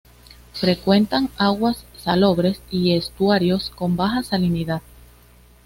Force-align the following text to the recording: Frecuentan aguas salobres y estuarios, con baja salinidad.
Frecuentan 0.53 1.29
aguas 1.37 1.85
salobres 1.95 2.59
y 2.71 2.93
estuarios, 2.95 3.69
con 3.69 3.95
baja 3.97 4.23
salinidad. 4.23 4.81